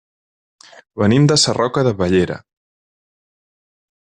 Venim 1.01 1.27
de 1.31 1.37
Sarroca 1.41 1.85
de 1.87 1.93
Bellera. 2.01 2.39